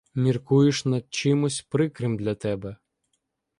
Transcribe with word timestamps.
Міркуєш 0.15 0.85
над 0.85 1.05
чимось 1.13 1.61
прикрим 1.61 2.17
для 2.17 2.35
тебе. 2.35 2.77